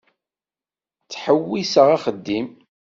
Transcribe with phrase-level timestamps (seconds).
[1.03, 2.47] Ttḥewwiseɣ axeddim.